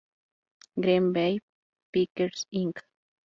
[0.79, 1.39] Green Bay
[1.93, 2.81] Packers, Inc.